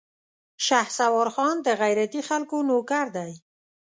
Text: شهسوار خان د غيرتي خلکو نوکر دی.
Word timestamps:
شهسوار 0.65 1.27
خان 1.35 1.55
د 1.63 1.67
غيرتي 1.81 2.21
خلکو 2.29 2.57
نوکر 2.69 3.05
دی. 3.17 3.31